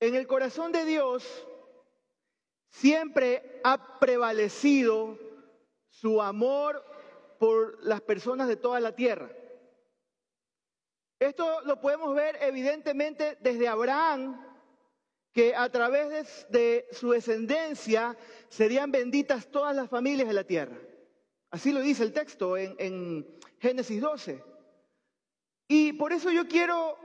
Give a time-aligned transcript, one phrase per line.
[0.00, 1.46] En el corazón de Dios
[2.70, 5.18] siempre ha prevalecido
[5.90, 6.82] su amor
[7.38, 9.30] por las personas de toda la tierra.
[11.18, 14.46] Esto lo podemos ver evidentemente desde Abraham,
[15.32, 18.16] que a través de, su descendencia
[18.48, 20.78] serían benditas todas las familias de la tierra.
[21.50, 24.42] Así lo dice el texto en, en Génesis 12.
[25.68, 26.96] Y por eso yo quiero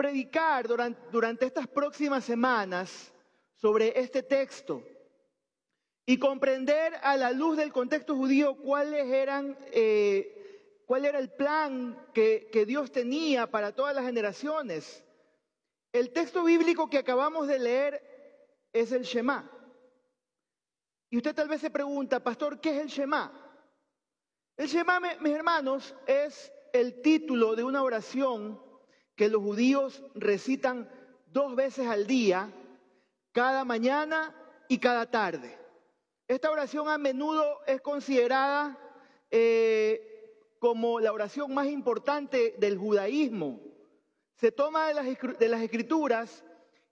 [0.00, 3.12] predicar durante, estas próximas semanas
[3.56, 4.82] sobre este texto
[6.06, 12.08] y comprender a la luz del contexto judío cuáles eran, eh, cuál era el plan
[12.14, 15.04] que, que Dios tenía para todas las generaciones.
[15.92, 18.02] El texto bíblico que acabamos de leer
[18.72, 19.50] es el Shema.
[21.10, 23.30] Y usted tal vez se pregunta, pastor, ¿qué es el Shema?
[24.56, 28.69] El Shema, mis hermanos, es el título de una oración
[29.20, 30.88] que los judíos recitan
[31.26, 32.50] dos veces al día,
[33.32, 34.34] cada mañana
[34.66, 35.58] y cada tarde.
[36.26, 38.78] Esta oración a menudo es considerada
[39.30, 43.60] eh, como la oración más importante del judaísmo.
[44.36, 45.06] Se toma de las,
[45.38, 46.42] de las escrituras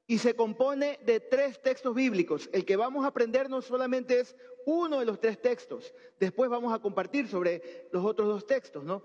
[0.06, 2.50] y se compone de tres textos bíblicos.
[2.52, 6.74] El que vamos a aprender no solamente es uno de los tres textos, después vamos
[6.74, 9.02] a compartir sobre los otros dos textos, ¿no?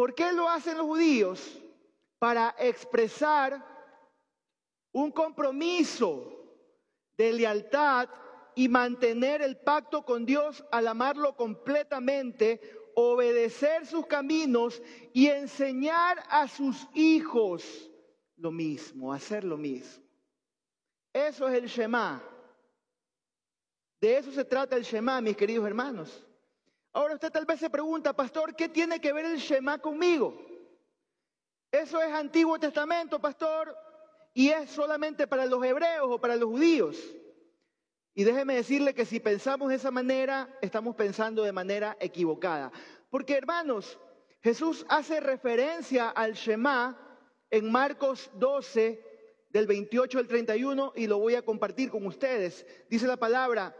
[0.00, 1.60] ¿Por qué lo hacen los judíos?
[2.18, 3.62] Para expresar
[4.92, 6.56] un compromiso
[7.18, 8.08] de lealtad
[8.54, 12.62] y mantener el pacto con Dios al amarlo completamente,
[12.94, 14.80] obedecer sus caminos
[15.12, 17.90] y enseñar a sus hijos
[18.38, 20.02] lo mismo, hacer lo mismo.
[21.12, 22.22] Eso es el Shema.
[24.00, 26.26] De eso se trata el Shema, mis queridos hermanos.
[26.92, 30.36] Ahora usted tal vez se pregunta, pastor, ¿qué tiene que ver el Shema conmigo?
[31.70, 33.76] Eso es Antiguo Testamento, pastor,
[34.34, 36.96] y es solamente para los hebreos o para los judíos.
[38.14, 42.72] Y déjeme decirle que si pensamos de esa manera, estamos pensando de manera equivocada.
[43.08, 43.98] Porque hermanos,
[44.42, 46.98] Jesús hace referencia al Shema
[47.50, 49.06] en Marcos 12,
[49.50, 52.66] del 28 al 31, y lo voy a compartir con ustedes.
[52.88, 53.76] Dice la palabra,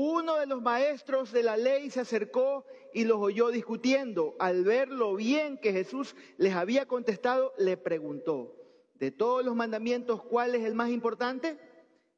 [0.00, 2.64] uno de los maestros de la ley se acercó
[2.94, 4.36] y los oyó discutiendo.
[4.38, 8.54] Al ver lo bien que Jesús les había contestado, le preguntó,
[8.94, 11.58] de todos los mandamientos, ¿cuál es el más importante?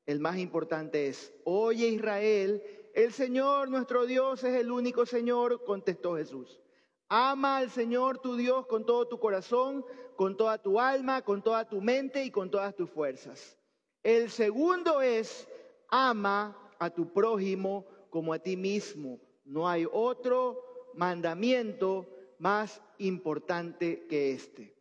[0.05, 6.17] El más importante es, oye Israel, el Señor nuestro Dios es el único Señor, contestó
[6.17, 6.61] Jesús.
[7.09, 9.87] Ama al Señor tu Dios con todo tu corazón,
[10.17, 13.57] con toda tu alma, con toda tu mente y con todas tus fuerzas.
[14.03, 15.49] El segundo es,
[15.89, 19.21] ama a tu prójimo como a ti mismo.
[19.45, 22.09] No hay otro mandamiento
[22.39, 24.75] más importante que este.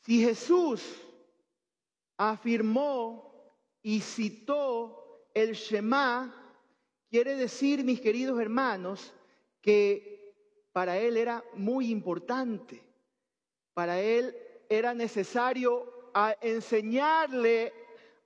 [0.00, 0.82] Si Jesús
[2.16, 6.34] afirmó y citó el Shema,
[7.10, 9.12] quiere decir, mis queridos hermanos,
[9.60, 10.34] que
[10.72, 12.82] para él era muy importante,
[13.74, 14.34] para él
[14.68, 16.10] era necesario
[16.40, 17.72] enseñarle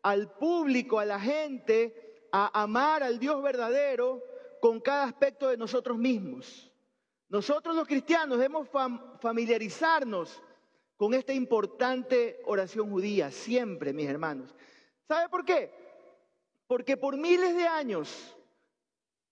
[0.03, 4.23] al público, a la gente, a amar al Dios verdadero
[4.61, 6.73] con cada aspecto de nosotros mismos.
[7.29, 8.69] Nosotros los cristianos debemos
[9.21, 10.43] familiarizarnos
[10.97, 14.55] con esta importante oración judía, siempre, mis hermanos.
[15.07, 15.73] ¿Sabe por qué?
[16.67, 18.37] Porque por miles de años,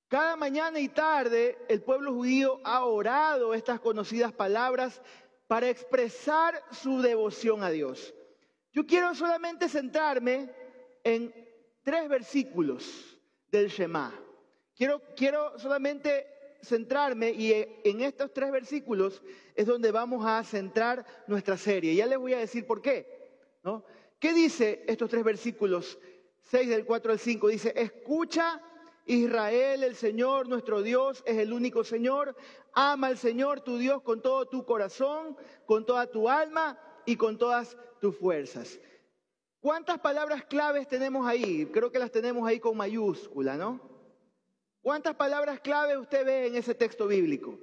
[0.09, 5.01] cada mañana y tarde, el pueblo judío ha orado estas conocidas palabras
[5.47, 8.15] para expresar su devoción a Dios.
[8.73, 10.53] Yo quiero solamente centrarme
[11.05, 11.44] en
[11.85, 13.21] tres versículos
[13.53, 14.13] del Shema.
[14.75, 16.27] Quiero, quiero solamente
[16.63, 17.53] centrarme y
[17.85, 19.23] en estos tres versículos
[19.55, 21.95] es donde vamos a centrar nuestra serie.
[21.95, 23.07] Ya les voy a decir por qué.
[23.63, 23.85] ¿no?
[24.19, 25.99] ¿Qué dice estos tres versículos?
[26.43, 28.61] 6 del 4 al 5 dice, escucha
[29.07, 32.35] Israel, el Señor nuestro Dios es el único Señor.
[32.73, 35.37] Ama al Señor tu Dios con todo tu corazón,
[35.67, 38.79] con toda tu alma y con todas tus fuerzas.
[39.65, 41.65] ¿Cuántas palabras claves tenemos ahí?
[41.65, 43.81] Creo que las tenemos ahí con mayúscula, ¿no?
[44.83, 47.59] ¿Cuántas palabras claves usted ve en ese texto bíblico?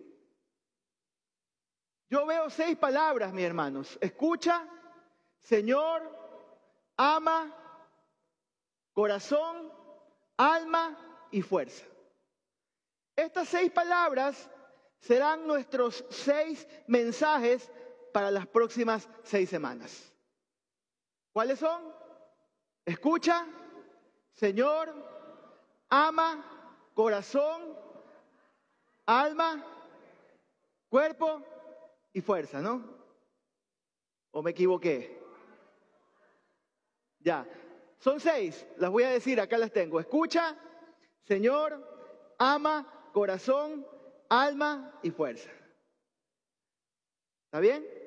[2.10, 4.00] Yo veo seis palabras, mis hermanos.
[4.02, 4.68] Escucha,
[5.44, 6.02] Señor,
[6.98, 7.56] ama,
[8.94, 9.72] corazón,
[10.38, 11.86] alma y fuerza.
[13.16, 14.50] Estas seis palabras
[14.98, 17.72] serán nuestros seis mensajes
[18.12, 20.11] para las próximas seis semanas.
[21.34, 21.94] ¿Cuáles son?
[22.86, 23.48] Escucha,
[24.34, 24.94] Señor,
[25.90, 27.78] ama, corazón,
[29.06, 29.66] alma,
[30.90, 31.42] cuerpo
[32.14, 32.84] y fuerza, ¿no?
[34.32, 35.20] ¿O me equivoqué?
[37.20, 37.48] Ya.
[38.00, 38.66] Son seis.
[38.78, 40.00] Las voy a decir, acá las tengo.
[40.00, 40.58] Escucha,
[41.24, 41.88] Señor,
[42.40, 43.86] ama, corazón,
[44.28, 45.52] alma y fuerza.
[47.46, 48.01] ¿Está bien?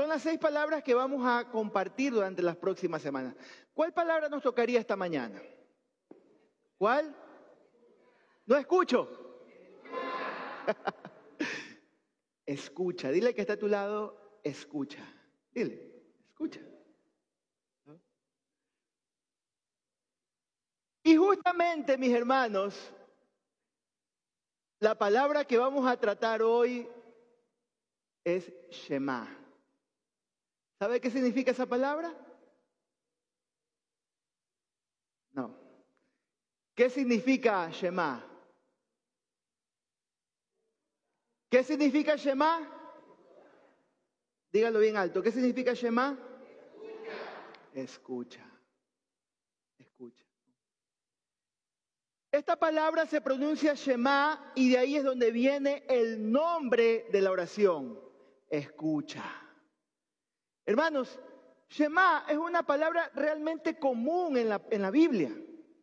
[0.00, 3.36] Son las seis palabras que vamos a compartir durante las próximas semanas.
[3.74, 5.42] ¿Cuál palabra nos tocaría esta mañana?
[6.78, 7.14] ¿Cuál?
[8.46, 9.44] No escucho.
[12.46, 13.10] escucha.
[13.10, 15.06] Dile que está a tu lado, escucha.
[15.52, 16.60] Dile, escucha.
[21.02, 22.90] Y justamente, mis hermanos,
[24.78, 26.88] la palabra que vamos a tratar hoy
[28.24, 29.39] es Shema.
[30.80, 32.10] ¿Sabe qué significa esa palabra?
[35.32, 35.54] No.
[36.74, 38.24] ¿Qué significa Shema?
[41.50, 42.66] ¿Qué significa Shema?
[44.50, 45.22] Dígalo bien alto.
[45.22, 46.18] ¿Qué significa Shema?
[47.74, 48.50] Escucha.
[49.76, 50.24] Escucha.
[52.32, 57.32] Esta palabra se pronuncia Shema y de ahí es donde viene el nombre de la
[57.32, 58.00] oración.
[58.48, 59.49] Escucha.
[60.70, 61.18] Hermanos,
[61.68, 65.36] Shema es una palabra realmente común en la, Biblia.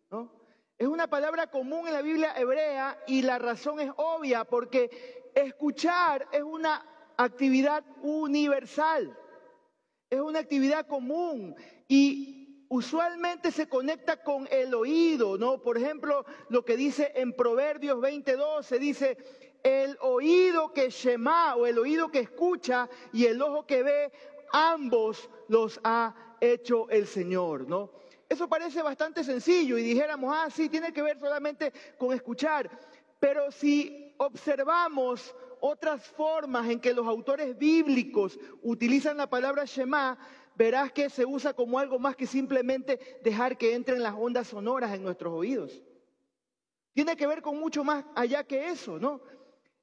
[0.10, 0.32] ¿no?
[0.78, 6.30] Es una palabra común en la Biblia hebrea y la razón es obvia porque escuchar
[6.32, 6.86] es una
[7.18, 9.14] actividad universal.
[10.10, 11.54] Es una actividad común
[11.90, 15.62] y usualmente se conecta con el oído, ¿no?
[15.62, 19.18] Por ejemplo, lo que dice en Proverbios 22, se dice,
[19.64, 24.12] el oído que shema o el oído que escucha y el ojo que ve,
[24.52, 27.92] ambos los ha hecho el Señor, ¿no?
[28.30, 32.70] Eso parece bastante sencillo y dijéramos, ah, sí, tiene que ver solamente con escuchar.
[33.20, 40.18] Pero si observamos otras formas en que los autores bíblicos utilizan la palabra Shema,
[40.56, 44.94] verás que se usa como algo más que simplemente dejar que entren las ondas sonoras
[44.94, 45.82] en nuestros oídos.
[46.94, 49.22] Tiene que ver con mucho más allá que eso, ¿no?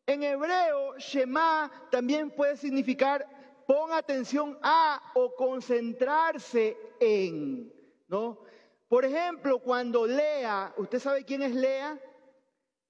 [0.06, 3.26] En hebreo, Shema también puede significar
[3.66, 7.72] pon atención a o concentrarse en,
[8.08, 8.40] ¿no?
[8.88, 11.98] Por ejemplo, cuando Lea, ¿usted sabe quién es Lea?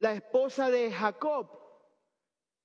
[0.00, 1.48] La esposa de Jacob.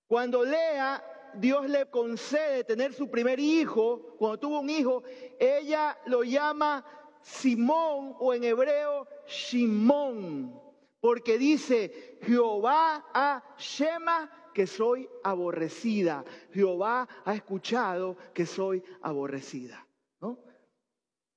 [0.08, 1.04] Cuando Lea
[1.36, 5.04] Dios le concede tener su primer hijo, cuando tuvo un hijo,
[5.40, 6.84] ella lo llama
[7.22, 10.60] Simón o en hebreo Shimón,
[11.00, 16.24] porque dice, Jehová ha Shema que soy aborrecida.
[16.52, 19.86] Jehová ha escuchado que soy aborrecida.
[20.22, 20.40] ¿no?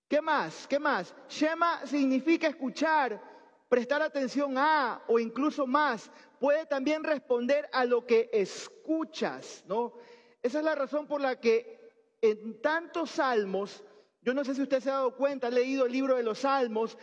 [0.09, 0.67] ¿Qué más?
[0.67, 1.15] ¿Qué más?
[1.29, 3.21] Shema significa escuchar,
[3.69, 9.95] prestar atención a o incluso más, puede también responder a lo que escuchas, ¿no?
[10.43, 11.81] Esa es la razón por la que
[12.21, 13.83] en tantos salmos,
[14.21, 16.41] yo no sé si usted se ha dado cuenta, ha leído el libro de los
[16.41, 16.99] salmos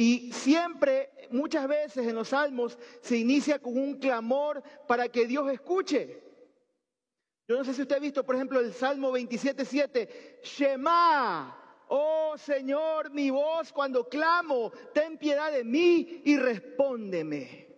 [0.00, 5.52] y siempre, muchas veces en los salmos, se inicia con un clamor para que Dios
[5.52, 6.22] escuche.
[7.46, 13.10] Yo no sé si usted ha visto, por ejemplo, el Salmo 27.7, Shema, oh Señor,
[13.10, 17.68] mi voz cuando clamo, ten piedad de mí y respóndeme.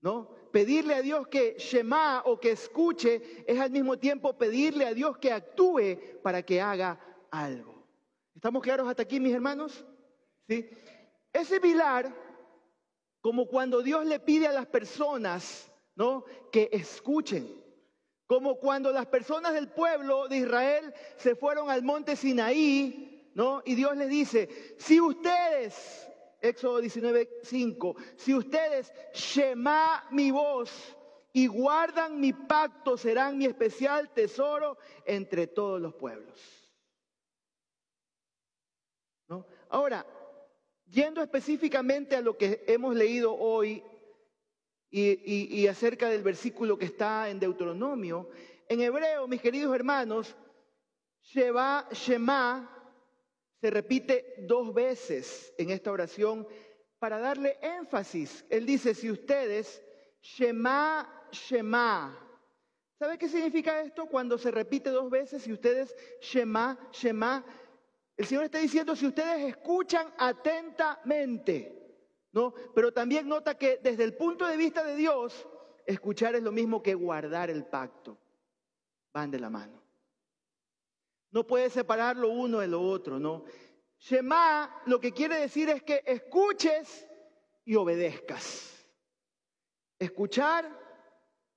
[0.00, 0.34] ¿no?
[0.50, 5.18] Pedirle a Dios que shema o que escuche es al mismo tiempo pedirle a Dios
[5.18, 6.98] que actúe para que haga
[7.30, 7.86] algo.
[8.34, 9.84] ¿Estamos claros hasta aquí, mis hermanos?
[10.48, 10.70] ¿Sí?
[11.32, 12.12] Es similar
[13.20, 16.24] como cuando Dios le pide a las personas, ¿no?
[16.50, 17.62] Que escuchen.
[18.26, 23.62] Como cuando las personas del pueblo de Israel se fueron al monte Sinaí, ¿no?
[23.64, 26.08] Y Dios les dice, si ustedes
[26.42, 27.96] Éxodo 19, 5.
[28.16, 30.96] Si ustedes shema mi voz
[31.32, 36.40] y guardan mi pacto, serán mi especial tesoro entre todos los pueblos.
[39.28, 39.46] ¿No?
[39.70, 40.04] Ahora,
[40.92, 43.82] yendo específicamente a lo que hemos leído hoy
[44.90, 48.28] y, acerca del versículo que está en Deuteronomio,
[48.68, 50.36] en hebreo, mis queridos hermanos,
[51.22, 52.68] Shema, Shema
[53.58, 56.46] se repite dos veces en esta oración
[56.98, 58.44] para darle énfasis.
[58.50, 59.82] Él dice, si ustedes,
[60.20, 62.18] Shema, Shema.
[62.98, 65.42] ¿Sabe qué significa esto cuando se repite dos veces?
[65.42, 67.44] Si ustedes, Shema, Shema.
[68.16, 71.82] El Señor está diciendo, si ustedes escuchan atentamente,
[72.32, 72.52] ¿no?
[72.74, 75.48] Pero también nota que desde el punto de vista de Dios,
[75.86, 78.18] escuchar es lo mismo que guardar el pacto.
[79.12, 79.82] Van de la mano.
[81.30, 83.44] No puedes separar lo uno de lo otro, ¿no?
[83.98, 87.08] Shema lo que quiere decir es que escuches
[87.64, 88.86] y obedezcas.
[89.98, 90.68] Escuchar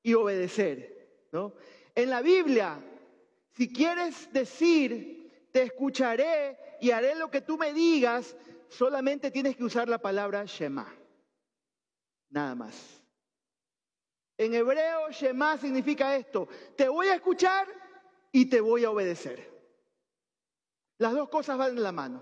[0.04, 1.56] y obedecer, ¿no?
[1.94, 2.80] En la Biblia,
[3.52, 5.25] si quieres decir,
[5.56, 8.36] te escucharé y haré lo que tú me digas,
[8.68, 10.94] solamente tienes que usar la palabra Shema.
[12.30, 13.02] Nada más.
[14.38, 17.70] En hebreo, Shema significa esto, te voy a escuchar
[18.34, 19.50] y te voy a obedecer.
[20.98, 22.22] Las dos cosas van en la mano.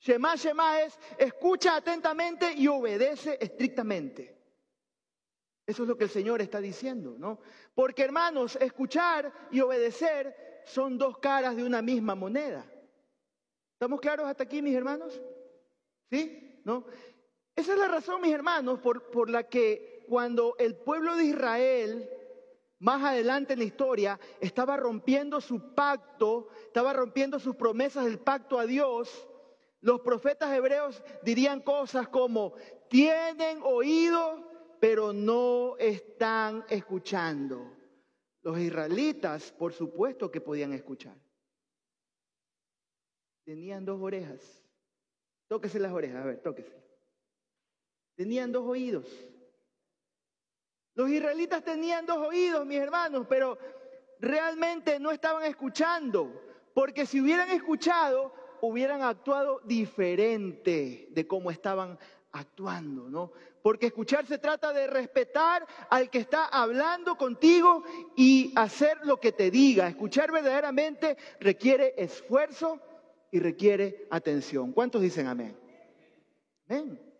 [0.00, 4.36] Shema, Shema es escucha atentamente y obedece estrictamente.
[5.64, 7.40] Eso es lo que el Señor está diciendo, ¿no?
[7.74, 12.66] Porque hermanos, escuchar y obedecer son dos caras de una misma moneda.
[13.72, 15.20] ¿Estamos claros hasta aquí, mis hermanos?
[16.10, 16.60] ¿Sí?
[16.64, 16.84] ¿No?
[17.54, 22.10] Esa es la razón, mis hermanos, por, por la que cuando el pueblo de Israel,
[22.80, 28.58] más adelante en la historia, estaba rompiendo su pacto, estaba rompiendo sus promesas del pacto
[28.58, 29.28] a Dios,
[29.80, 32.54] los profetas hebreos dirían cosas como,
[32.88, 34.48] tienen oído,
[34.80, 37.75] pero no están escuchando.
[38.46, 41.16] Los israelitas, por supuesto que podían escuchar.
[43.44, 44.62] Tenían dos orejas.
[45.48, 46.72] Tóquese las orejas, a ver, tóquese.
[48.14, 49.08] Tenían dos oídos.
[50.94, 53.58] Los israelitas tenían dos oídos, mis hermanos, pero
[54.20, 56.40] realmente no estaban escuchando,
[56.72, 61.98] porque si hubieran escuchado, hubieran actuado diferente de cómo estaban
[62.30, 63.32] actuando, ¿no?
[63.66, 67.82] Porque escuchar se trata de respetar al que está hablando contigo
[68.14, 69.88] y hacer lo que te diga.
[69.88, 72.80] Escuchar verdaderamente requiere esfuerzo
[73.32, 74.70] y requiere atención.
[74.70, 75.58] ¿Cuántos dicen amén?
[76.68, 77.12] Amén.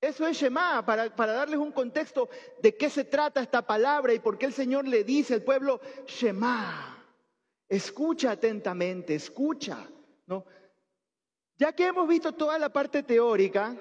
[0.00, 2.28] Eso es Shema, para, para, darles un contexto
[2.62, 5.80] de qué se trata esta palabra y por qué el Señor le dice al pueblo,
[6.06, 7.04] Shema,
[7.68, 9.88] escucha atentamente, escucha,
[10.26, 10.46] ¿no?
[11.58, 13.76] Ya que hemos visto toda la parte teórica,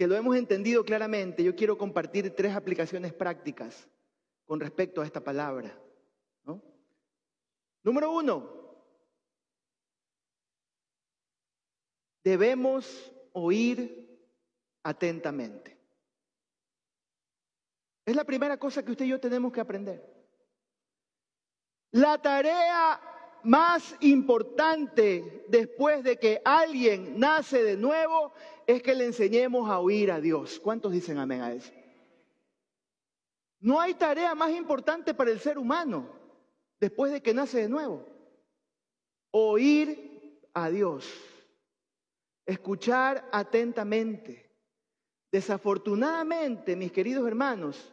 [0.00, 3.86] que lo hemos entendido claramente, yo quiero compartir tres aplicaciones prácticas
[4.46, 5.78] con respecto a esta palabra.
[7.82, 8.80] Número uno,
[12.24, 14.18] debemos oír
[14.82, 15.78] atentamente.
[18.06, 20.02] Es la primera cosa que usted y yo tenemos que aprender.
[21.90, 22.98] La tarea
[23.44, 28.32] más importante después de que alguien nace de nuevo
[28.66, 30.60] es que le enseñemos a oír a Dios.
[30.60, 31.72] ¿Cuántos dicen amén a eso?
[33.60, 36.08] No hay tarea más importante para el ser humano
[36.78, 38.06] después de que nace de nuevo.
[39.30, 41.06] Oír a Dios.
[42.46, 44.50] Escuchar atentamente.
[45.30, 47.92] Desafortunadamente, mis queridos hermanos,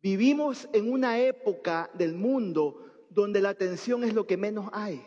[0.00, 5.06] vivimos en una época del mundo donde la atención es lo que menos hay.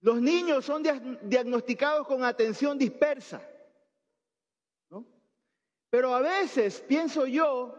[0.00, 0.82] Los niños son
[1.22, 3.42] diagnosticados con atención dispersa.
[4.90, 5.06] ¿no?
[5.90, 7.78] Pero a veces pienso yo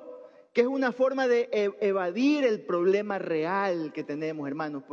[0.54, 4.84] que es una forma de e-, evadir el problema real que tenemos, hermanos.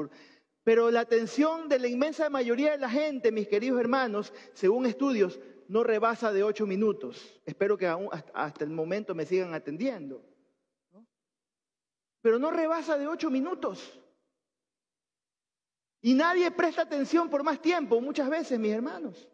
[0.65, 5.39] pero la atención de la inmensa mayoría de la gente, mis queridos hermanos, según estudios,
[5.69, 7.41] no rebasa de ocho minutos.
[7.47, 7.87] Espero que
[8.35, 10.30] hasta el momento me sigan atendiendo
[12.21, 13.99] pero no rebasa de ocho minutos.
[16.03, 19.29] Y nadie presta atención por más tiempo, muchas veces, mis hermanos.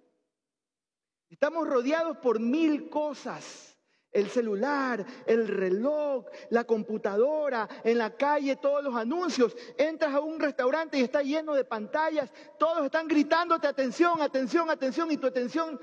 [1.28, 3.73] Estamos rodeados por mil cosas.
[4.11, 9.55] El celular, el reloj, la computadora, en la calle todos los anuncios.
[9.76, 12.33] Entras a un restaurante y está lleno de pantallas.
[12.59, 15.11] Todos están gritándote atención, atención, atención.
[15.11, 15.78] Y tu atención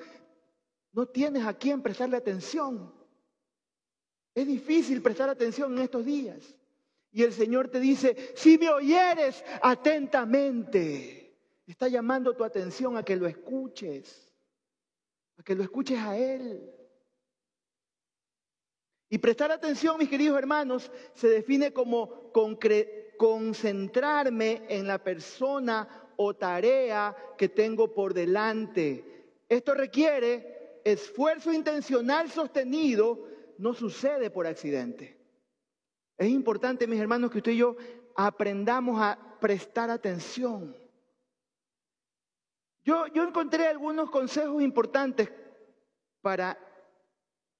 [0.93, 2.91] no tienes a quién prestarle atención.
[4.33, 6.55] Es difícil prestar atención en estos días.
[7.13, 13.15] Y el Señor te dice, si me oyeres atentamente, está llamando tu atención a que
[13.15, 14.33] lo escuches,
[15.37, 16.73] a que lo escuches a Él.
[19.09, 22.31] Y prestar atención, mis queridos hermanos, se define como
[23.17, 29.37] concentrarme en la persona o tarea que tengo por delante.
[29.47, 33.27] Esto requiere esfuerzo intencional sostenido,
[33.59, 35.22] no sucede por accidente.
[36.17, 37.75] Es importante, mis hermanos, que usted y yo
[38.15, 40.75] aprendamos a prestar atención.
[42.83, 45.31] Yo, encontré algunos consejos importantes
[46.21, 46.57] para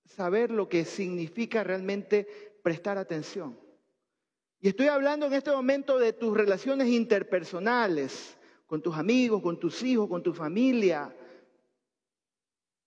[0.06, 2.28] saber lo que significa realmente
[2.62, 3.58] prestar atención.
[4.60, 9.82] Y estoy hablando en este momento de tus relaciones interpersonales, con tus amigos, con tus
[9.84, 11.14] hijos, con tu familia.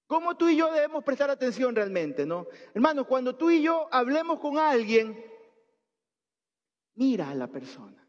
[0.07, 2.47] ¿Cómo tú y yo debemos prestar atención realmente, no?
[2.75, 5.23] Hermanos, cuando tú y yo hablemos con alguien,
[6.97, 8.07] Mira a la persona.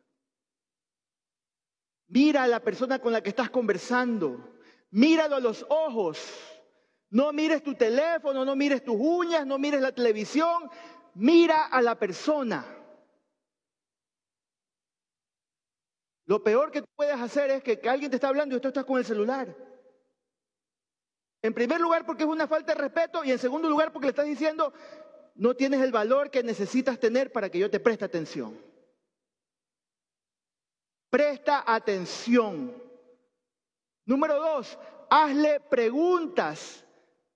[2.07, 4.55] Mira a la persona con la que estás conversando.
[4.91, 6.19] Míralo a los ojos.
[7.09, 10.69] No mires tu teléfono, no mires tus uñas, no mires la televisión.
[11.15, 12.65] Mira a la persona.
[16.25, 18.85] Lo peor que puedes hacer es que, que alguien te está hablando y tú estás
[18.85, 19.53] con el celular.
[21.41, 24.11] En primer lugar, porque es una falta de respeto y en segundo lugar, porque le
[24.11, 24.73] estás diciendo,
[25.35, 28.66] no tienes el valor que necesitas tener para que yo te preste atención.
[31.09, 32.73] Presta atención.
[34.05, 34.77] Número dos,
[35.09, 36.85] hazle preguntas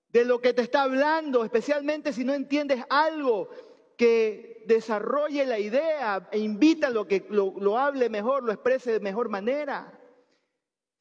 [0.09, 3.49] de lo que te está hablando, especialmente si no entiendes algo
[3.97, 8.91] que desarrolle la idea e invita a lo que lo, lo hable mejor, lo exprese
[8.91, 9.97] de mejor manera.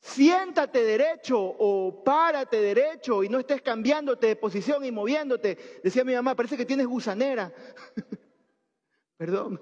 [0.01, 5.81] Siéntate derecho o párate derecho y no estés cambiándote de posición y moviéndote.
[5.85, 7.53] Decía mi mamá, parece que tienes gusanera.
[9.19, 9.61] Perdón.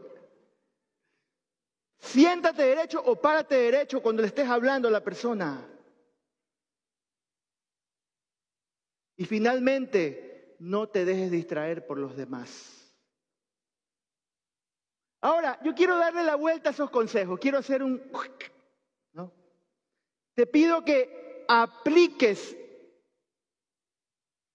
[1.99, 5.67] Siéntate derecho o párate derecho cuando le estés hablando a la persona.
[9.17, 12.75] Y finalmente, no te dejes distraer por los demás.
[15.21, 17.41] Ahora, yo quiero darle la vuelta a esos consejos.
[17.41, 18.01] Quiero hacer un
[20.39, 22.57] te pido que apliques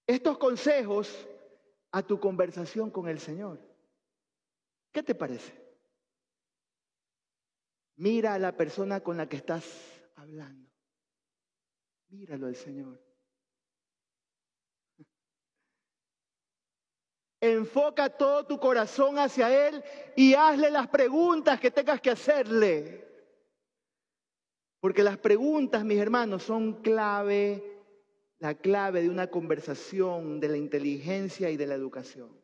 [0.07, 1.27] estos consejos
[1.91, 3.59] a tu conversación con el Señor.
[4.93, 5.62] ¿Qué te parece?
[7.95, 9.63] Mira a la persona con la que estás
[10.15, 10.69] hablando.
[12.09, 13.00] Míralo al Señor.
[17.41, 19.83] Enfoca todo tu corazón hacia Él
[20.15, 23.03] y hazle las preguntas que tengas que hacerle.
[24.79, 27.63] Porque las preguntas, mis hermanos, son clave,
[28.39, 32.42] la clave de una conversación, de la inteligencia y de la educación.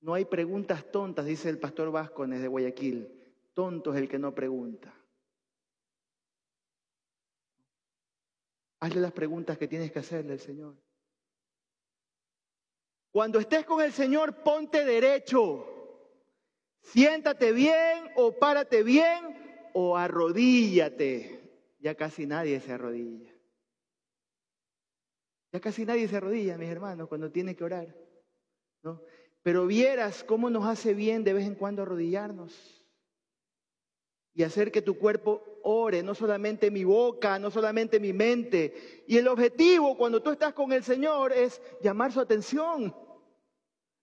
[0.00, 3.08] No hay preguntas tontas, dice el pastor Vázquez de Guayaquil.
[3.52, 4.94] Tonto es el que no pregunta.
[8.80, 10.76] Hazle las preguntas que tienes que hacerle al Señor.
[13.10, 15.66] Cuando estés con el Señor, ponte derecho.
[16.82, 21.40] Siéntate bien o párate bien o arrodíllate.
[21.80, 23.34] Ya casi nadie se arrodilla.
[25.52, 27.96] Ya casi nadie se arrodilla, mis hermanos, cuando tiene que orar.
[28.82, 29.02] ¿no?
[29.48, 32.52] Pero vieras cómo nos hace bien de vez en cuando arrodillarnos
[34.34, 39.04] y hacer que tu cuerpo ore, no solamente mi boca, no solamente mi mente.
[39.06, 42.94] Y el objetivo cuando tú estás con el Señor es llamar su atención.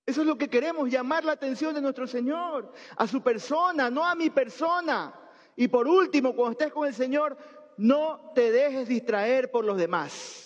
[0.04, 4.04] Eso es lo que queremos, llamar la atención de nuestro Señor, a su persona, no
[4.04, 5.14] a mi persona.
[5.56, 7.38] Y por último, cuando estés con el Señor,
[7.78, 10.45] no te dejes distraer por los demás.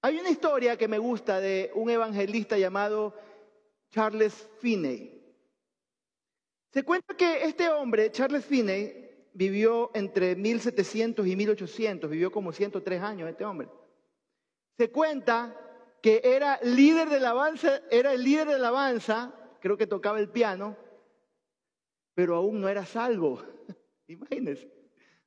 [0.00, 3.14] Hay una historia que me gusta de un evangelista llamado
[3.90, 5.14] Charles Finney.
[6.72, 13.02] Se cuenta que este hombre, Charles Finney, vivió entre 1700 y 1800, vivió como 103
[13.02, 13.68] años este hombre.
[14.76, 15.56] Se cuenta
[16.00, 20.76] que era líder de alabanza, era el líder de alabanza, creo que tocaba el piano,
[22.14, 23.42] pero aún no era salvo.
[24.06, 24.77] Imagínense.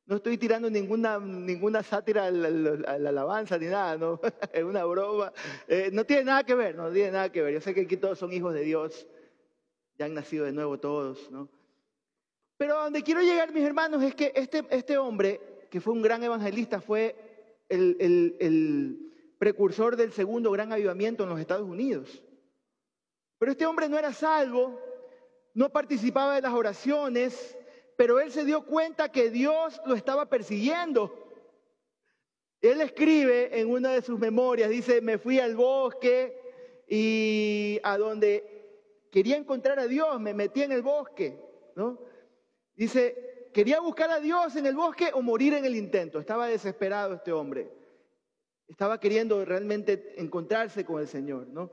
[0.05, 4.19] No estoy tirando ninguna, ninguna sátira a la, alabanza ni nada, ¿no?
[4.53, 5.31] es una broma.
[5.67, 7.53] Eh, no tiene nada que ver, no tiene nada que ver.
[7.53, 9.07] Yo sé que aquí todos son hijos de Dios,
[9.97, 11.49] ya han nacido de nuevo todos, ¿no?
[12.57, 16.23] Pero donde quiero llegar, mis hermanos, es que este, este hombre, que fue un gran
[16.23, 17.15] evangelista, fue
[17.69, 22.23] el, el, el precursor del segundo gran avivamiento en los Estados Unidos.
[23.39, 24.79] Pero este hombre no era salvo,
[25.55, 27.57] no participaba de las oraciones,
[28.01, 31.13] pero él se dio cuenta que Dios lo estaba persiguiendo.
[32.59, 36.35] Él escribe en una de sus memorias, dice, me fui al bosque
[36.87, 41.39] y a donde quería encontrar a Dios, me metí en el bosque,
[41.75, 41.99] ¿no?
[42.73, 46.17] Dice, quería buscar a Dios en el bosque o morir en el intento.
[46.17, 47.69] Estaba desesperado este hombre.
[48.67, 51.69] Estaba queriendo realmente encontrarse con el Señor, ¿no?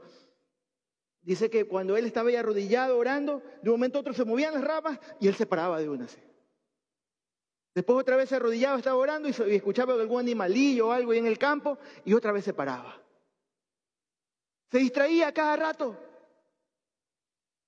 [1.22, 4.54] Dice que cuando él estaba ahí arrodillado orando, de un momento a otro se movían
[4.54, 6.06] las ramas y él se paraba de una.
[6.06, 6.18] Así.
[7.74, 11.26] Después otra vez se arrodillaba, estaba orando y, escuchaba algún animalillo o algo ahí en
[11.26, 13.00] el campo y otra vez se paraba.
[14.70, 15.96] Se distraía cada rato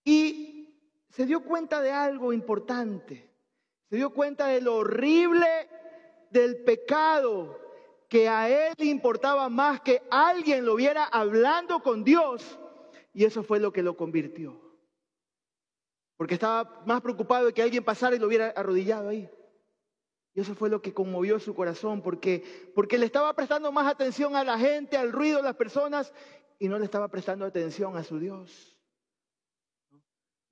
[0.05, 0.75] y
[1.11, 3.31] se dio cuenta de algo importante.
[3.89, 5.47] Se dio cuenta de lo horrible
[6.31, 7.61] del pecado
[8.09, 12.59] que a él le importaba más que alguien lo viera hablando con Dios
[13.13, 14.61] y eso fue lo que lo convirtió.
[16.17, 19.29] Porque estaba más preocupado de que alguien pasara y lo hubiera arrodillado ahí.
[20.35, 24.37] Y eso fue lo que conmovió su corazón, porque, porque le estaba prestando más atención
[24.37, 26.13] a la gente, al ruido de las personas,
[26.59, 28.77] y no le estaba prestando atención a su Dios.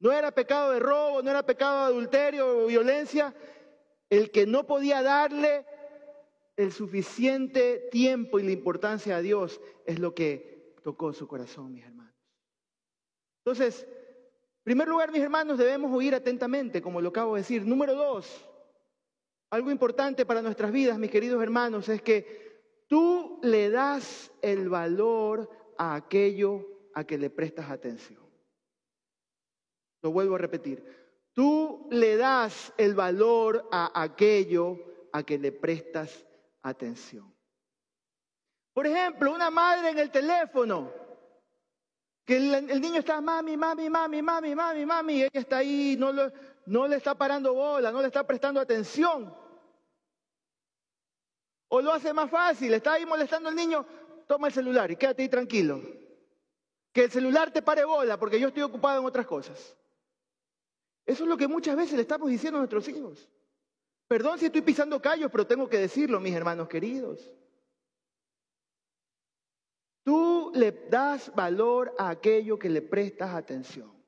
[0.01, 3.35] No era pecado de robo, no era pecado de adulterio o violencia.
[4.09, 5.66] El que no podía darle
[6.57, 11.85] el suficiente tiempo y la importancia a Dios es lo que tocó su corazón, mis
[11.85, 11.97] hermanos.
[13.50, 13.87] Entonces,
[14.62, 17.64] primer lugar, mis hermanos, debemos oír atentamente, como lo acabo de decir.
[17.64, 18.46] Número dos,
[19.48, 25.48] algo importante para nuestras vidas, mis queridos hermanos, es que tú le das el valor
[25.78, 28.20] a aquello a que le prestas atención.
[30.02, 30.84] Lo vuelvo a repetir.
[31.32, 34.76] Tú le das el valor a aquello
[35.11, 36.26] a que le prestas
[36.61, 37.34] atención.
[38.74, 41.08] Por ejemplo, una madre en el teléfono,
[42.29, 46.12] que el, niño está mami, mami, mami, mami, mami, mami, y ella está ahí, no,
[46.67, 49.35] no le está parando bola, no le está prestando atención.
[51.69, 53.87] O lo hace más fácil, está ahí molestando al niño,
[54.27, 55.81] toma el celular y quédate ahí tranquilo.
[56.93, 59.75] Que el celular te pare bola porque yo estoy ocupado en otras cosas.
[61.07, 63.27] Eso es lo que muchas veces le estamos diciendo a nuestros hijos.
[64.07, 67.31] Perdón si estoy pisando callos, pero tengo que decirlo, mis hermanos queridos.
[70.54, 73.98] Le das valor a aquello que le prestas atención.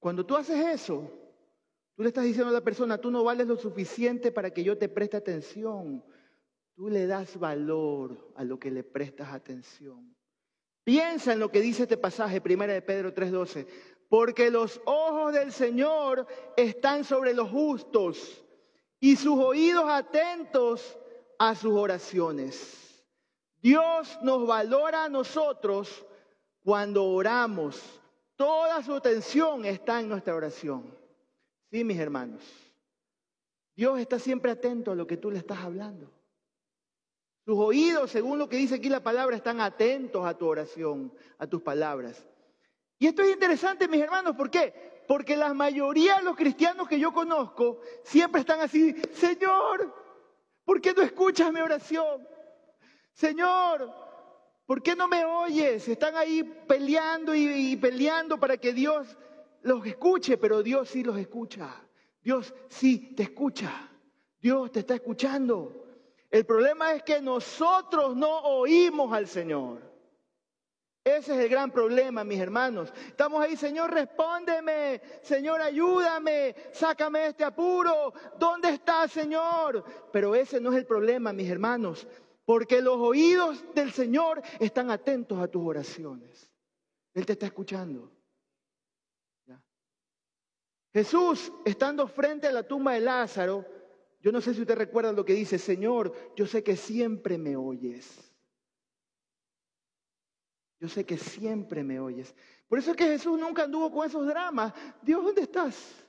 [0.00, 1.10] Cuando tú haces eso,
[1.96, 4.78] tú le estás diciendo a la persona, tú no vales lo suficiente para que yo
[4.78, 6.04] te preste atención.
[6.74, 10.16] Tú le das valor a lo que le prestas atención.
[10.84, 13.66] Piensa en lo que dice este pasaje, primera de Pedro 3:12,
[14.08, 18.44] porque los ojos del Señor están sobre los justos
[19.00, 20.98] y sus oídos atentos
[21.38, 23.04] a sus oraciones.
[23.60, 26.04] Dios nos valora a nosotros
[26.64, 27.80] cuando oramos.
[28.36, 30.96] Toda su atención está en nuestra oración.
[31.70, 32.42] Sí, mis hermanos.
[33.74, 36.10] Dios está siempre atento a lo que tú le estás hablando.
[37.44, 41.46] Tus oídos, según lo que dice aquí la palabra, están atentos a tu oración, a
[41.46, 42.26] tus palabras.
[42.98, 44.97] Y esto es interesante, mis hermanos, ¿por qué?
[45.08, 49.94] Porque la mayoría de los cristianos que yo conozco siempre están así, Señor,
[50.66, 52.28] ¿por qué no escuchas mi oración?
[53.14, 53.90] Señor,
[54.66, 55.88] ¿por qué no me oyes?
[55.88, 59.16] Están ahí peleando y, peleando para que Dios
[59.62, 61.74] los escuche, pero Dios sí los escucha.
[62.22, 63.90] Dios sí te escucha.
[64.42, 65.86] Dios te está escuchando.
[66.30, 69.80] El problema es que nosotros no oímos al Señor.
[71.04, 72.92] Ese es el gran problema, mis hermanos.
[73.06, 78.12] Estamos ahí, Señor, respóndeme, Señor, ayúdame, sácame de este apuro.
[78.38, 79.84] ¿Dónde está, Señor?
[80.12, 82.06] Pero ese no es el problema, mis hermanos,
[82.44, 86.50] porque los oídos del Señor están atentos a tus oraciones.
[87.14, 88.12] Él te está escuchando.
[90.92, 93.64] Jesús, estando frente a la tumba de Lázaro,
[94.20, 97.56] yo no sé si usted recuerda lo que dice, Señor, yo sé que siempre me
[97.56, 98.27] oyes.
[100.80, 102.34] Yo sé que siempre me oyes.
[102.68, 104.72] Por eso es que Jesús nunca anduvo con esos dramas.
[105.02, 106.04] Dios, ¿dónde estás?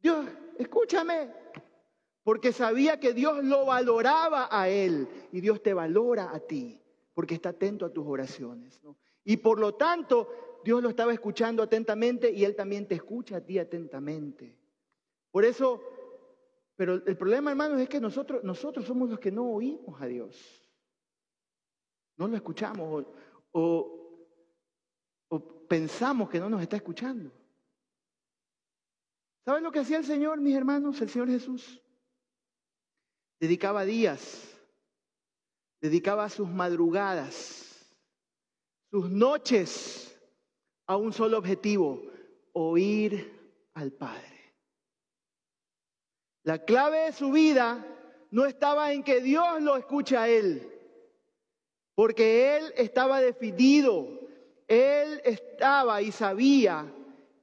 [0.00, 0.26] Dios,
[0.58, 1.32] escúchame.
[2.22, 6.80] Porque sabía que Dios lo valoraba a él y Dios te valora a ti
[7.18, 8.80] porque está atento a tus oraciones.
[9.24, 13.40] Y por lo tanto, Dios lo estaba escuchando atentamente y Él también te escucha a
[13.40, 14.56] ti atentamente.
[15.32, 15.82] Por eso,
[16.76, 20.67] pero el problema, hermanos, es que nosotros, nosotros somos los que no oímos a Dios.
[22.18, 23.06] No lo escuchamos
[23.52, 23.94] o,
[25.68, 27.30] pensamos que no nos está escuchando.
[29.44, 31.00] ¿Saben lo que hacía el Señor, mis hermanos?
[31.00, 31.80] El Señor Jesús
[33.38, 34.56] dedicaba días,
[35.80, 37.86] dedicaba sus madrugadas,
[38.90, 40.18] sus noches
[40.86, 42.02] a un solo objetivo,
[42.52, 44.54] oír al Padre.
[46.42, 47.86] La clave de su vida
[48.30, 50.77] no estaba en que Dios lo escuche a Él,
[51.98, 54.20] porque él estaba definido,
[54.68, 56.86] él estaba y sabía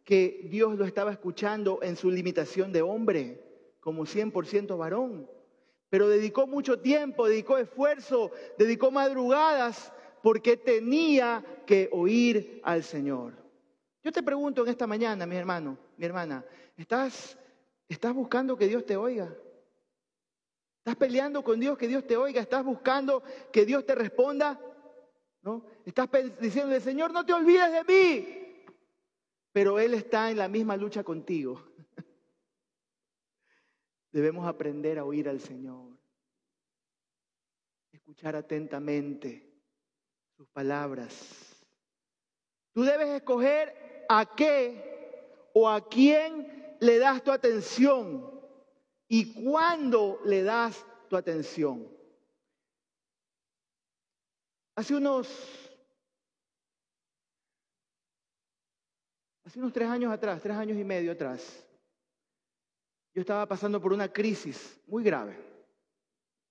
[0.05, 3.43] que Dios lo estaba escuchando en su limitación de hombre,
[3.81, 5.29] como 100% varón.
[5.89, 9.91] Pero dedicó mucho tiempo, dedicó esfuerzo, dedicó madrugadas,
[10.23, 13.33] porque tenía que oír al Señor.
[14.05, 16.45] Yo te pregunto en esta mañana, mi hermano, mi hermana,
[16.77, 17.37] ¿estás,
[17.89, 19.35] estás buscando que Dios te oiga?
[20.85, 24.61] Estás peleando con Dios que Dios te oiga, estás buscando que Dios te responda,
[25.41, 25.65] ¿no?
[25.83, 26.07] Estás
[26.39, 28.65] diciéndole, Señor, no te olvides de mí.
[29.51, 31.59] Pero Él está en la misma lucha contigo.
[34.11, 35.97] Debemos aprender a oír al Señor,
[37.91, 39.51] escuchar atentamente
[40.37, 41.65] sus palabras.
[42.73, 48.34] Tú debes escoger a qué o a quién le das tu atención
[49.07, 51.87] y cuándo le das tu atención.
[54.75, 55.27] Hace unos,
[59.45, 61.65] hace unos tres años atrás, tres años y medio atrás,
[63.13, 65.39] yo estaba pasando por una crisis muy grave,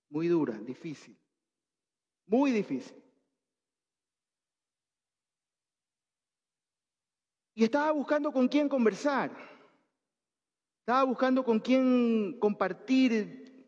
[0.08, 1.18] muy dura, difícil.
[2.26, 3.02] Muy difícil.
[7.54, 9.30] Y estaba buscando con quién conversar.
[10.84, 13.66] Estaba buscando con quién compartir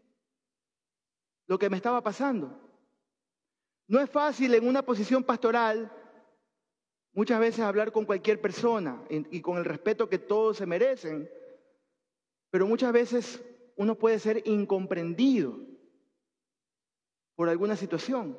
[1.46, 2.60] lo que me estaba pasando.
[3.88, 5.90] No es fácil en una posición pastoral
[7.14, 11.30] muchas veces hablar con cualquier persona y con el respeto que todos se merecen,
[12.50, 13.42] pero muchas veces
[13.76, 15.58] uno puede ser incomprendido
[17.34, 18.38] por alguna situación.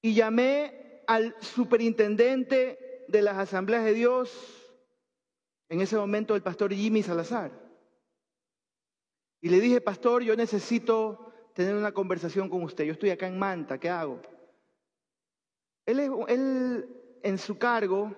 [0.00, 4.63] Y llamé al superintendente de las asambleas de Dios,
[5.68, 7.52] en ese momento el pastor Jimmy Salazar.
[9.40, 12.84] Y le dije, pastor, yo necesito tener una conversación con usted.
[12.84, 14.20] Yo estoy acá en Manta, ¿qué hago?
[15.86, 16.88] Él, él
[17.22, 18.14] en su cargo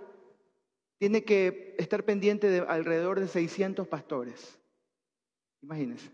[0.99, 4.59] tiene que estar pendiente de alrededor de 600 pastores.
[5.63, 6.11] Imagínense.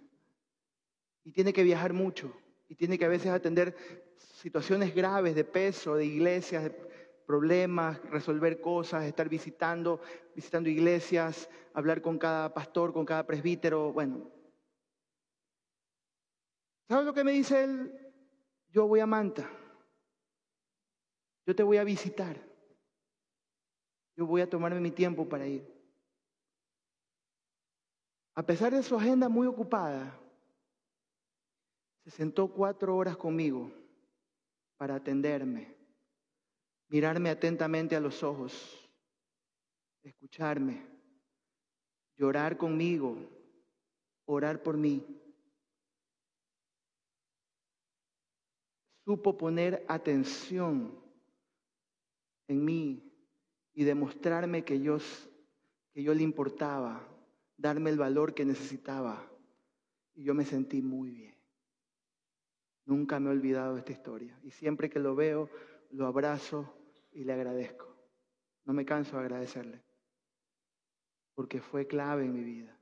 [1.24, 2.34] Y tiene que viajar mucho.
[2.68, 3.76] Y tiene que a veces atender
[4.16, 6.91] situaciones graves de peso, de iglesias, de
[7.32, 10.02] problemas, resolver cosas, estar visitando,
[10.34, 13.90] visitando iglesias, hablar con cada pastor, con cada presbítero.
[13.90, 14.30] Bueno,
[16.86, 18.12] ¿sabes lo que me dice él?
[18.68, 19.48] Yo voy a Manta.
[21.46, 22.36] Yo te voy a visitar.
[24.14, 25.66] Yo voy a tomarme mi tiempo para ir.
[28.34, 30.20] A pesar de su agenda muy ocupada,
[32.04, 33.72] se sentó cuatro horas conmigo
[34.76, 35.81] para atenderme,
[36.92, 38.86] mirarme atentamente a los ojos,
[40.02, 40.84] escucharme,
[42.18, 43.16] llorar conmigo,
[44.26, 45.02] orar por mí.
[49.06, 50.94] Supo poner atención
[52.46, 53.10] en mí
[53.72, 54.98] y demostrarme que yo,
[55.94, 57.08] que yo le importaba,
[57.56, 59.30] darme el valor que necesitaba.
[60.12, 61.34] Y yo me sentí muy bien.
[62.84, 64.38] Nunca me he olvidado de esta historia.
[64.42, 65.48] Y siempre que lo veo,
[65.88, 66.81] lo abrazo
[67.12, 67.96] y le agradezco.
[68.64, 69.82] No me canso de agradecerle.
[71.34, 72.76] Porque fue clave en mi vida.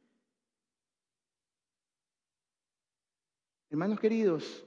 [3.71, 4.67] Hermanos queridos,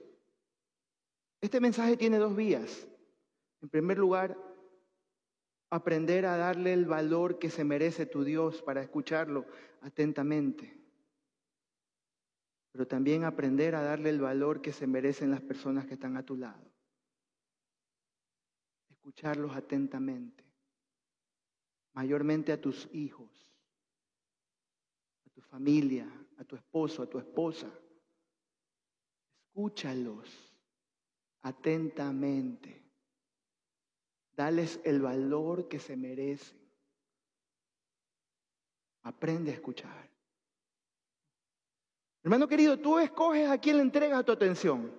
[1.42, 2.88] este mensaje tiene dos vías.
[3.62, 4.38] En primer lugar,
[5.70, 9.46] aprender a darle el valor que se merece tu Dios para escucharlo
[9.82, 10.80] atentamente.
[12.72, 16.26] Pero también aprender a darle el valor que se merecen las personas que están a
[16.26, 16.73] tu lado.
[19.04, 20.46] Escucharlos atentamente.
[21.92, 23.30] Mayormente a tus hijos,
[25.28, 27.70] a tu familia, a tu esposo, a tu esposa.
[29.50, 30.56] Escúchalos
[31.42, 32.82] atentamente.
[34.38, 36.58] Dales el valor que se merecen.
[39.02, 40.10] Aprende a escuchar.
[42.24, 44.90] Hermano querido, tú escoges a quién le entregas tu atención.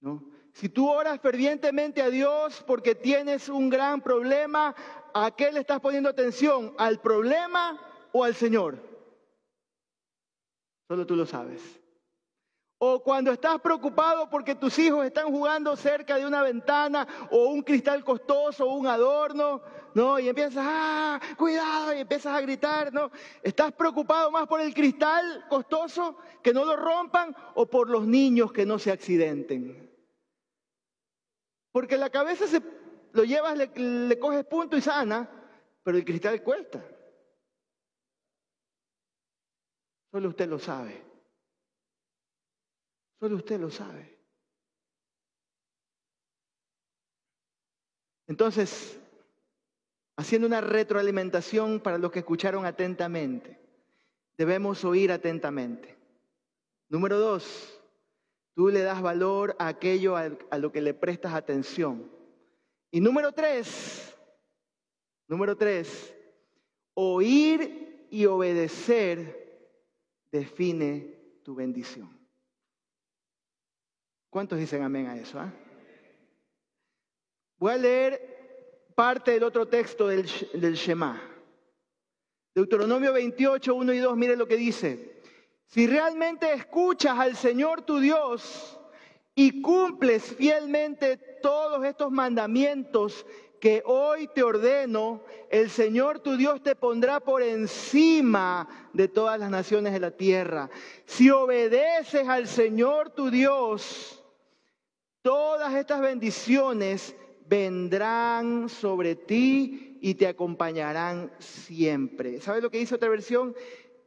[0.00, 0.33] ¿No?
[0.54, 4.72] Si tú oras fervientemente a Dios porque tienes un gran problema,
[5.12, 6.74] ¿a qué le estás poniendo atención?
[6.78, 7.80] ¿Al problema
[8.12, 8.78] o al Señor?
[10.86, 11.60] Solo tú lo sabes.
[12.78, 17.62] O cuando estás preocupado porque tus hijos están jugando cerca de una ventana o un
[17.62, 19.60] cristal costoso o un adorno,
[19.94, 20.20] ¿no?
[20.20, 23.10] Y empiezas, ah, cuidado, y empiezas a gritar, ¿no?
[23.42, 28.52] ¿Estás preocupado más por el cristal costoso, que no lo rompan, o por los niños
[28.52, 29.93] que no se accidenten?
[31.74, 32.62] Porque la cabeza se,
[33.14, 35.28] lo llevas, le, le coges punto y sana,
[35.82, 36.80] pero el cristal cuesta.
[40.12, 41.02] Solo usted lo sabe.
[43.18, 44.16] Solo usted lo sabe.
[48.28, 48.96] Entonces,
[50.14, 53.58] haciendo una retroalimentación para los que escucharon atentamente,
[54.36, 55.98] debemos oír atentamente.
[56.88, 57.80] Número dos,
[58.54, 62.10] tú le das valor a aquello a, lo que le prestas atención.
[62.90, 64.16] Y número tres,
[65.26, 66.14] número tres,
[66.94, 69.42] oír y obedecer
[70.30, 72.08] define tu bendición.
[74.30, 75.38] ¿Cuántos dicen amén a eso?
[75.38, 75.52] Ah?
[77.58, 81.20] Voy a leer parte del otro texto del, del Shema.
[82.54, 85.13] Deuteronomio 28, 1 y 2, mire lo que dice.
[85.66, 88.78] Si realmente escuchas al Señor tu Dios
[89.34, 93.26] y cumples fielmente todos estos mandamientos
[93.60, 99.50] que hoy te ordeno, el Señor tu Dios te pondrá por encima de todas las
[99.50, 100.70] naciones de la tierra.
[101.06, 104.20] Si obedeces al Señor tu Dios,
[105.24, 107.16] Todas estas bendiciones
[107.48, 112.42] vendrán sobre ti y te acompañarán siempre.
[112.42, 113.54] ¿Sabes lo que dice otra versión?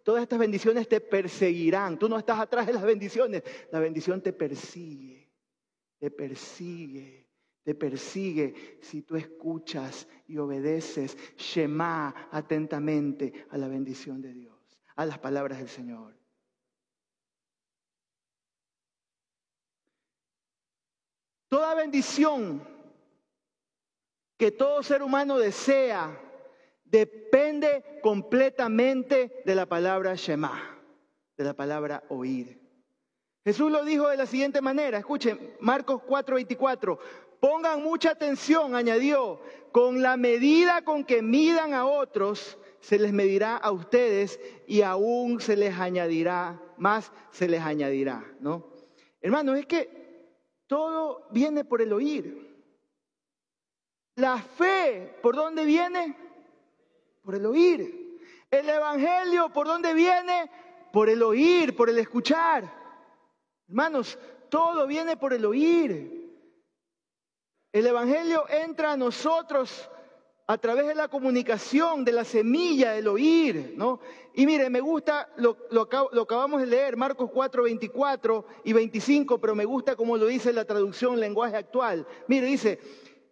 [0.08, 2.00] Todas estas bendiciones te perseguirán.
[2.00, 3.43] Tú no estás atrás de las bendiciones,
[3.74, 5.30] la bendición te persigue.
[5.98, 7.28] te persigue,
[7.62, 14.56] te persigue si tú escuchas y obedeces Shema atentamente a la bendición de Dios,
[14.96, 16.17] a las palabras del Señor.
[21.50, 22.65] Toda bendición
[24.38, 26.26] que todo ser humano desea
[26.89, 30.80] depende completamente de la palabra Shema,
[31.38, 32.60] de la palabra oír.
[33.43, 37.00] Jesús lo dijo de la siguiente manera, escuchen, Marcos 4:24,
[37.39, 39.39] pongan mucha atención, añadió,
[39.71, 45.39] con la medida con que midan a otros, se les medirá a ustedes y aún
[45.39, 48.67] se les añadirá, más se les añadirá, ¿no?
[49.21, 49.97] Hermano, es que
[50.67, 52.45] todo viene por el oír.
[54.15, 56.15] La fe, ¿por dónde viene?
[57.27, 58.21] Por el oír.
[58.49, 60.49] El Evangelio, ¿por dónde viene?
[60.93, 62.63] Por el oír, por el escuchar.
[63.67, 66.39] Hermanos, todo viene por el oír.
[67.73, 69.89] El Evangelio entra a nosotros
[70.47, 73.99] a través de la comunicación, de la semilla del oír, ¿no?
[74.33, 79.53] Y mire, me gusta, lo, lo, acabamos de leer, Marcos 4, 24 y 25, pero
[79.53, 82.07] me gusta como lo dice la traducción lenguaje actual.
[82.29, 82.79] Mire, dice,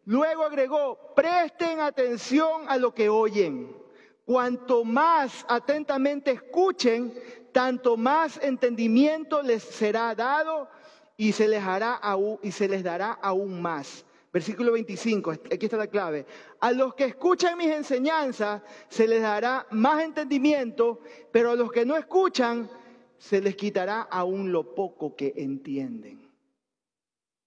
[0.03, 3.84] luego agregó, presten atención a lo que oyen.
[4.25, 7.13] Cuanto más atentamente escuchen,
[7.51, 10.67] tanto más entendimiento les será dado
[11.15, 12.01] y se les, hará
[12.41, 14.03] y se les dará aún más.
[14.33, 16.25] Versículo 25, aquí está la clave.
[16.59, 20.99] A los que escuchan mis enseñanzas se les dará más entendimiento,
[21.31, 22.69] pero a los que no escuchan
[23.17, 26.29] se les quitará aún lo poco que entienden.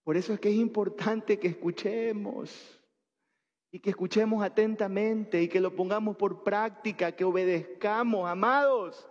[0.05, 2.78] Por eso es que es importante que escuchemos
[3.70, 9.07] y que escuchemos atentamente y que lo pongamos por práctica, que obedezcamos, amados.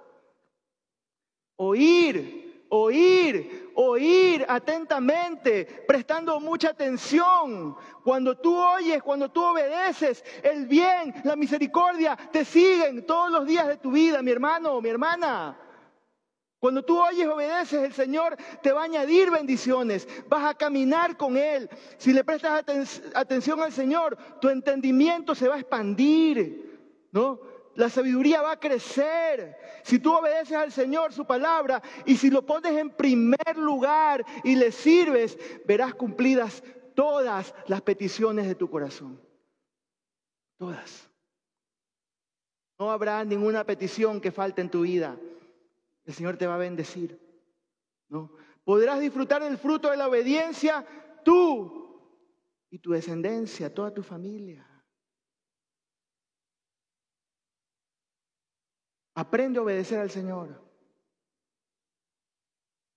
[1.57, 7.75] Oír, oír, oír atentamente, prestando mucha atención.
[8.03, 13.67] Cuando tú oyes, cuando tú obedeces, el bien, la misericordia te siguen todos los días
[13.67, 15.66] de tu vida, mi hermano, mi hermana.
[16.59, 21.37] Cuando tú oyes, obedeces, el Señor te va a añadir bendiciones, vas a caminar con
[21.37, 21.69] Él.
[21.97, 27.39] Si le prestas atención al Señor, tu entendimiento se va a expandir, ¿no?
[27.75, 29.55] La sabiduría va a crecer.
[29.83, 34.55] Si tú obedeces al Señor su palabra y si lo pones en primer lugar y
[34.55, 36.63] le sirves, verás cumplidas
[36.95, 39.21] todas las peticiones de tu corazón.
[40.57, 41.07] Todas.
[42.79, 45.15] No habrá ninguna petición que falte en tu vida.
[46.07, 47.19] El Señor te va a bendecir.
[48.07, 48.31] ¿no?
[48.63, 50.87] Podrás disfrutar del fruto de la obediencia
[51.23, 52.01] tú
[52.69, 54.65] y tu descendencia, toda tu familia.
[59.15, 60.63] Aprende a obedecer al Señor.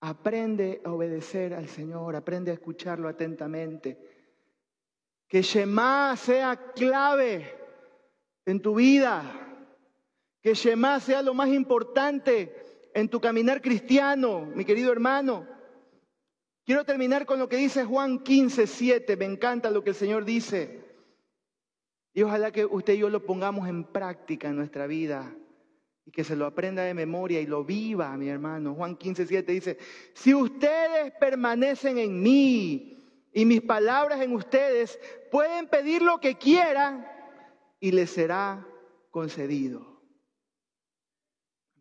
[0.02, 3.98] Aprende a obedecer al Señor, aprende a escucharlo atentamente.
[5.26, 7.58] Que Shema sea clave
[8.46, 9.22] en tu vida.
[10.40, 12.59] Que Shema sea lo más importante
[12.94, 15.46] en tu caminar cristiano, mi querido hermano.
[16.64, 19.16] Quiero terminar con lo que dice Juan 15, 7.
[19.16, 20.84] Me encanta lo que el Señor dice.
[22.12, 25.34] Y ojalá que usted y yo lo pongamos en práctica en nuestra vida
[26.04, 28.74] y que se lo aprenda de memoria y lo viva, mi hermano.
[28.74, 29.78] Juan 15, 7 dice,
[30.14, 32.96] si ustedes permanecen en mí
[33.32, 34.98] y mis palabras en ustedes,
[35.30, 37.06] pueden pedir lo que quieran
[37.78, 38.66] y les será
[39.10, 40.00] concedido.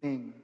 [0.01, 0.38] Amén.